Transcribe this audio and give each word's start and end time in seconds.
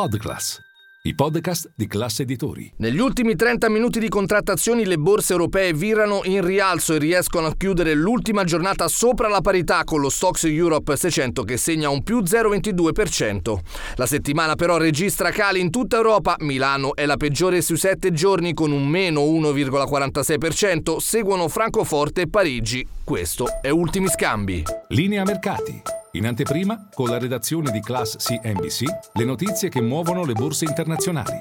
Podclass, 0.00 0.58
i 1.02 1.14
podcast 1.14 1.72
di 1.74 1.86
classe 1.86 2.22
editori. 2.22 2.72
Negli 2.78 3.00
ultimi 3.00 3.36
30 3.36 3.68
minuti 3.68 4.00
di 4.00 4.08
contrattazioni 4.08 4.86
le 4.86 4.96
borse 4.96 5.32
europee 5.34 5.74
virano 5.74 6.22
in 6.24 6.42
rialzo 6.42 6.94
e 6.94 6.98
riescono 6.98 7.48
a 7.48 7.54
chiudere 7.54 7.92
l'ultima 7.92 8.44
giornata 8.44 8.88
sopra 8.88 9.28
la 9.28 9.42
parità 9.42 9.84
con 9.84 10.00
lo 10.00 10.08
Stox 10.08 10.44
Europe 10.44 10.96
600 10.96 11.42
che 11.42 11.58
segna 11.58 11.90
un 11.90 12.02
più 12.02 12.20
0,22%. 12.20 13.58
La 13.96 14.06
settimana 14.06 14.54
però 14.54 14.78
registra 14.78 15.28
cali 15.28 15.60
in 15.60 15.68
tutta 15.68 15.96
Europa. 15.96 16.34
Milano 16.38 16.94
è 16.94 17.04
la 17.04 17.18
peggiore 17.18 17.60
sui 17.60 17.76
7 17.76 18.10
giorni 18.10 18.54
con 18.54 18.72
un 18.72 18.86
meno 18.86 19.20
1,46%. 19.20 20.96
Seguono 20.96 21.46
Francoforte 21.48 22.22
e 22.22 22.28
Parigi. 22.30 22.86
Questo 23.04 23.60
è 23.60 23.68
Ultimi 23.68 24.08
Scambi. 24.08 24.62
Linea 24.88 25.24
mercati. 25.24 25.99
In 26.14 26.26
anteprima, 26.26 26.88
con 26.92 27.08
la 27.08 27.18
redazione 27.18 27.70
di 27.70 27.80
Class 27.80 28.16
CNBC, 28.16 28.82
le 29.12 29.24
notizie 29.24 29.68
che 29.68 29.80
muovono 29.80 30.24
le 30.24 30.32
borse 30.32 30.64
internazionali. 30.64 31.38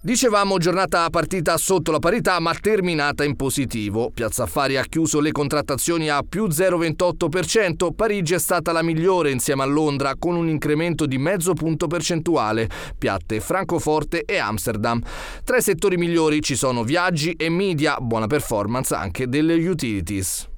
Dicevamo 0.00 0.58
giornata 0.58 1.08
partita 1.08 1.56
sotto 1.56 1.90
la 1.90 1.98
parità 1.98 2.38
ma 2.40 2.54
terminata 2.54 3.24
in 3.24 3.36
positivo. 3.36 4.10
Piazza 4.12 4.42
Affari 4.42 4.76
ha 4.76 4.84
chiuso 4.84 5.18
le 5.18 5.32
contrattazioni 5.32 6.10
a 6.10 6.22
più 6.28 6.46
0,28%, 6.46 7.94
Parigi 7.96 8.34
è 8.34 8.38
stata 8.38 8.70
la 8.70 8.82
migliore 8.82 9.30
insieme 9.30 9.62
a 9.62 9.66
Londra 9.66 10.14
con 10.18 10.36
un 10.36 10.48
incremento 10.48 11.06
di 11.06 11.16
mezzo 11.16 11.54
punto 11.54 11.86
percentuale, 11.86 12.68
piatte 12.98 13.40
Francoforte 13.40 14.24
e 14.26 14.36
Amsterdam. 14.36 15.02
Tra 15.42 15.56
i 15.56 15.62
settori 15.62 15.96
migliori 15.96 16.42
ci 16.42 16.54
sono 16.54 16.84
viaggi 16.84 17.32
e 17.32 17.48
media, 17.48 17.96
buona 17.98 18.26
performance 18.26 18.94
anche 18.94 19.26
delle 19.26 19.54
utilities. 19.54 20.48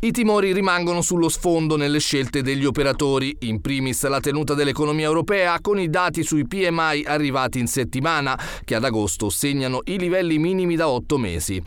I 0.00 0.10
timori 0.10 0.52
rimangono 0.52 1.00
sullo 1.00 1.28
sfondo 1.28 1.76
nelle 1.76 1.98
scelte 1.98 2.42
degli 2.42 2.64
operatori, 2.64 3.34
in 3.40 3.60
primis 3.60 4.06
la 4.06 4.20
tenuta 4.20 4.54
dell'economia 4.54 5.06
europea 5.06 5.58
con 5.60 5.78
i 5.78 5.88
dati 5.88 6.22
sui 6.22 6.46
PMI 6.46 7.04
arrivati 7.06 7.58
in 7.58 7.66
settimana, 7.66 8.38
che 8.64 8.74
ad 8.74 8.84
agosto 8.84 9.30
segnano 9.30 9.80
i 9.84 9.98
livelli 9.98 10.38
minimi 10.38 10.76
da 10.76 10.88
otto 10.88 11.16
mesi. 11.16 11.62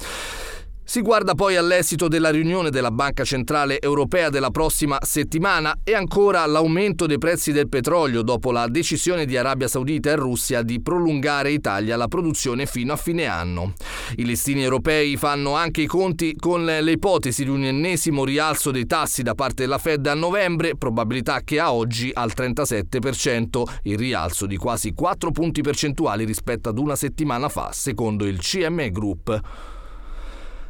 Si 0.90 1.02
guarda 1.02 1.36
poi 1.36 1.58
all'esito 1.58 2.08
della 2.08 2.30
riunione 2.30 2.70
della 2.70 2.92
Banca 2.92 3.26
Centrale 3.26 3.82
Europea 3.82 4.30
della 4.30 4.52
prossima 4.52 4.98
settimana 5.02 5.80
e 5.84 5.94
ancora 5.94 6.44
all'aumento 6.44 7.06
dei 7.06 7.18
prezzi 7.18 7.52
del 7.52 7.68
petrolio 7.68 8.22
dopo 8.22 8.54
la 8.54 8.70
decisione 8.70 9.26
di 9.26 9.36
Arabia 9.36 9.68
Saudita 9.68 10.12
e 10.12 10.16
Russia 10.16 10.62
di 10.62 10.82
prolungare 10.82 11.52
Italia 11.52 11.98
la 11.98 12.08
produzione 12.08 12.66
fino 12.66 12.94
a 12.94 12.96
fine 12.96 13.26
anno. 13.26 13.74
I 14.16 14.24
listini 14.24 14.64
europei 14.64 15.18
fanno 15.18 15.56
anche 15.56 15.82
i 15.82 15.88
conti 15.88 16.34
con 16.38 16.64
le 16.64 16.90
ipotesi 16.90 17.44
di 17.44 17.50
un 17.50 17.66
ennesimo 17.66 18.24
rialzo 18.24 18.72
dei 18.72 18.86
tassi 18.86 19.24
da 19.24 19.36
parte 19.36 19.64
della 19.64 19.80
Fed 19.80 20.08
a 20.08 20.14
novembre, 20.14 20.78
probabilità 20.78 21.42
che 21.44 21.60
a 21.60 21.74
oggi 21.74 22.12
al 22.14 22.32
37%, 22.34 23.64
il 23.84 23.98
rialzo 23.98 24.46
di 24.46 24.56
quasi 24.56 24.94
4 24.94 25.32
punti 25.32 25.60
percentuali 25.60 26.24
rispetto 26.24 26.70
ad 26.70 26.78
una 26.78 26.96
settimana 26.96 27.50
fa, 27.50 27.72
secondo 27.74 28.26
il 28.26 28.40
CME 28.40 28.90
Group. 28.90 29.76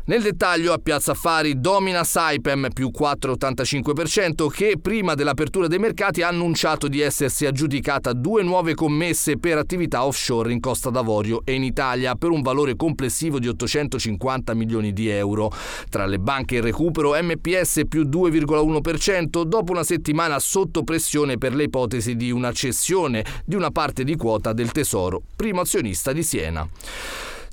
Nel 0.07 0.21
dettaglio 0.21 0.71
a 0.71 0.77
Piazza 0.77 1.11
Affari 1.11 1.59
domina 1.59 2.05
Saipem 2.05 2.69
più 2.73 2.91
4,85% 2.97 4.47
che 4.47 4.77
prima 4.81 5.15
dell'apertura 5.15 5.67
dei 5.67 5.79
mercati 5.79 6.21
ha 6.21 6.29
annunciato 6.29 6.87
di 6.87 7.01
essersi 7.01 7.45
aggiudicata 7.45 8.13
due 8.13 8.41
nuove 8.41 8.73
commesse 8.73 9.37
per 9.37 9.57
attività 9.57 10.05
offshore 10.05 10.53
in 10.53 10.61
Costa 10.61 10.91
d'Avorio 10.91 11.41
e 11.43 11.55
in 11.55 11.63
Italia 11.63 12.15
per 12.15 12.29
un 12.29 12.41
valore 12.41 12.77
complessivo 12.77 13.37
di 13.37 13.49
850 13.49 14.53
milioni 14.53 14.93
di 14.93 15.09
euro. 15.09 15.51
Tra 15.89 16.05
le 16.05 16.19
banche 16.19 16.55
in 16.55 16.61
recupero 16.61 17.11
MPS 17.21 17.81
più 17.89 18.03
2,1% 18.03 19.43
dopo 19.43 19.73
una 19.73 19.83
settimana 19.83 20.39
sotto 20.39 20.85
pressione 20.85 21.37
per 21.37 21.53
le 21.53 21.63
ipotesi 21.63 22.15
di 22.15 22.31
una 22.31 22.53
cessione 22.53 23.25
di 23.43 23.55
una 23.55 23.71
parte 23.71 24.05
di 24.05 24.15
quota 24.15 24.53
del 24.53 24.71
Tesoro, 24.71 25.21
primo 25.35 25.59
azionista 25.59 26.13
di 26.13 26.23
Siena. 26.23 26.65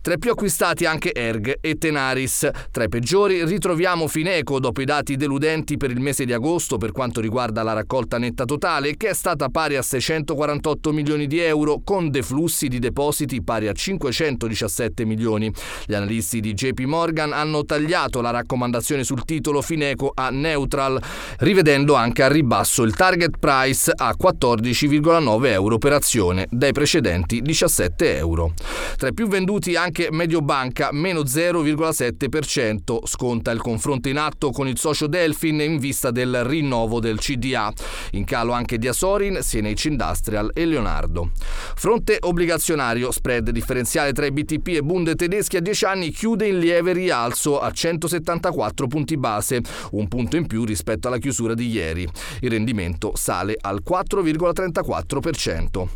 Tra 0.04 0.12
i 0.12 0.18
più 0.18 0.32
acquistati 0.32 0.84
anche 0.84 1.14
Erg 1.14 1.60
e 1.62 1.78
Tenaris. 1.78 2.50
Tra 2.70 2.84
i 2.84 2.90
peggiori 2.90 3.42
ritroviamo 3.42 4.06
Fineco 4.06 4.60
dopo 4.60 4.82
i 4.82 4.84
dati 4.84 5.16
deludenti 5.16 5.78
per 5.78 5.90
il 5.90 5.98
mese 5.98 6.26
di 6.26 6.34
agosto 6.34 6.76
per 6.76 6.92
quanto 6.92 7.22
riguarda 7.22 7.62
la 7.62 7.72
raccolta 7.72 8.18
netta 8.18 8.44
totale 8.44 8.98
che 8.98 9.08
è 9.08 9.14
stata 9.14 9.48
pari 9.48 9.76
a 9.76 9.82
648 9.82 10.92
milioni 10.92 11.26
di 11.26 11.38
euro 11.38 11.80
con 11.82 12.10
deflussi 12.10 12.68
di 12.68 12.80
depositi 12.80 13.42
pari 13.42 13.66
a 13.66 13.72
517 13.72 15.06
milioni. 15.06 15.50
Gli 15.86 15.94
analisti 15.94 16.40
di 16.40 16.52
JP 16.52 16.80
Morgan 16.80 17.32
hanno 17.32 17.64
tagliato 17.64 18.20
la 18.20 18.28
raccomandazione 18.28 19.04
sul 19.04 19.24
titolo 19.24 19.62
Fineco 19.62 20.12
a 20.14 20.28
neutral, 20.28 21.00
rivedendo 21.38 21.94
anche 21.94 22.22
a 22.22 22.28
ribasso 22.28 22.82
il 22.82 22.94
target 22.94 23.38
price 23.38 23.90
a 23.90 24.14
14,9 24.14 25.46
euro 25.46 25.78
per 25.78 25.94
azione 25.94 26.46
dai 26.50 26.72
precedenti 26.72 27.40
17 27.40 28.18
euro. 28.18 28.52
Tra 28.98 29.08
i 29.08 29.14
più 29.14 29.28
venduti 29.28 29.74
anche 29.76 29.92
anche 29.96 30.08
Mediobanca 30.10 30.88
meno 30.90 31.20
0,7%, 31.20 33.06
sconta 33.06 33.52
il 33.52 33.60
confronto 33.60 34.08
in 34.08 34.18
atto 34.18 34.50
con 34.50 34.66
il 34.66 34.76
socio 34.76 35.06
Delfin 35.06 35.60
in 35.60 35.78
vista 35.78 36.10
del 36.10 36.42
rinnovo 36.42 36.98
del 36.98 37.20
CDA. 37.20 37.72
In 38.12 38.24
calo 38.24 38.50
anche 38.50 38.76
Diasorin, 38.76 39.38
CNH 39.40 39.84
Industrial 39.84 40.50
e 40.52 40.64
Leonardo. 40.66 41.30
Fronte 41.76 42.16
obbligazionario, 42.18 43.12
spread 43.12 43.50
differenziale 43.50 44.12
tra 44.12 44.26
i 44.26 44.32
BTP 44.32 44.66
e 44.68 44.82
Bund 44.82 45.14
tedeschi 45.14 45.58
a 45.58 45.60
10 45.60 45.84
anni 45.84 46.10
chiude 46.10 46.48
in 46.48 46.58
lieve 46.58 46.92
rialzo 46.92 47.60
a 47.60 47.70
174 47.70 48.88
punti 48.88 49.16
base, 49.16 49.60
un 49.92 50.08
punto 50.08 50.34
in 50.34 50.48
più 50.48 50.64
rispetto 50.64 51.06
alla 51.06 51.18
chiusura 51.18 51.54
di 51.54 51.68
ieri. 51.68 52.04
Il 52.40 52.50
rendimento 52.50 53.12
sale 53.14 53.56
al 53.60 53.80
4,34%. 53.88 55.86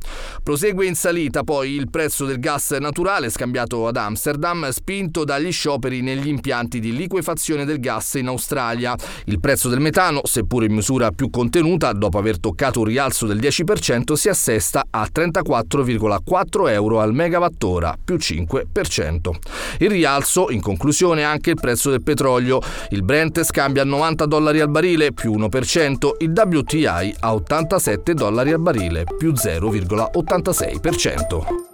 Prosegue 0.45 0.87
in 0.87 0.95
salita 0.95 1.43
poi 1.43 1.73
il 1.73 1.91
prezzo 1.91 2.27
del 2.27 2.39
gas 2.39 2.71
naturale 2.71 3.29
scambiato 3.29 3.87
ad 3.89 3.97
Amsterdam, 3.97 4.69
spinto 4.71 5.25
dagli 5.25 5.51
scioperi 5.51 6.01
negli 6.01 6.29
impianti 6.29 6.81
di 6.81 6.95
liquefazione 6.95 7.65
del 7.65 7.81
gas 7.81 8.15
in 8.15 8.29
Australia. 8.29 8.95
Il 9.25 9.41
prezzo 9.41 9.69
del 9.69 9.81
metano, 9.81 10.21
seppur 10.25 10.65
in 10.65 10.73
misura 10.73 11.11
più 11.11 11.31
contenuta, 11.31 11.93
dopo 11.93 12.19
aver 12.19 12.39
toccato 12.39 12.81
un 12.81 12.87
rialzo 12.87 13.27
del 13.27 13.39
10%, 13.39 14.13
si 14.13 14.29
assesta 14.29 14.85
a 14.91 15.09
34,4 15.13 16.71
euro 16.71 17.01
al 17.01 17.13
megawattora, 17.13 17.97
più 18.05 18.17
5%. 18.17 19.31
Il 19.79 19.91
rialzo, 19.91 20.51
in 20.51 20.61
conclusione, 20.61 21.25
anche 21.25 21.51
il 21.51 21.57
prezzo 21.61 21.91
del 21.91 22.03
petrolio. 22.03 22.61
Il 22.91 23.03
Brent 23.03 23.43
scambia 23.43 23.83
a 23.83 23.87
90 23.87 24.27
dollari 24.27 24.61
al 24.61 24.71
barile, 24.71 25.13
più 25.13 25.37
1%, 25.37 26.11
il 26.19 26.33
WTI 26.35 27.15
a 27.21 27.35
87 27.35 28.15
dollari 28.15 28.53
al 28.53 28.61
barile, 28.61 29.05
più 29.17 29.33
0,86%. 29.33 31.68